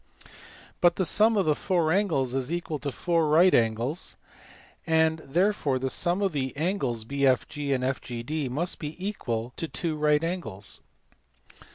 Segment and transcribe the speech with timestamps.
[0.79, 4.15] But the sum of the four angles is equal to four right angles,
[4.87, 9.95] and therefore the sum of the angles BFG and FGD must be equal to two
[9.95, 10.81] right angles.